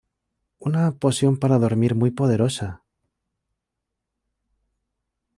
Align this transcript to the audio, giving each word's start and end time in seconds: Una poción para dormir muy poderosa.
Una 0.67 0.91
poción 0.95 1.37
para 1.37 1.59
dormir 1.59 1.93
muy 1.93 2.09
poderosa. 2.09 2.81